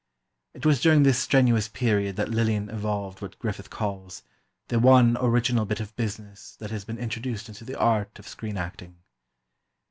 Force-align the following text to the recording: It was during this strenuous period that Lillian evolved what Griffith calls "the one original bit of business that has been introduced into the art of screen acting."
It 0.55 0.65
was 0.65 0.81
during 0.81 1.03
this 1.03 1.19
strenuous 1.19 1.67
period 1.67 2.15
that 2.15 2.29
Lillian 2.29 2.71
evolved 2.71 3.21
what 3.21 3.37
Griffith 3.37 3.69
calls 3.69 4.23
"the 4.69 4.79
one 4.79 5.15
original 5.21 5.63
bit 5.63 5.79
of 5.79 5.95
business 5.95 6.55
that 6.55 6.71
has 6.71 6.83
been 6.83 6.97
introduced 6.97 7.47
into 7.49 7.63
the 7.65 7.77
art 7.77 8.17
of 8.17 8.27
screen 8.27 8.57
acting." 8.57 8.95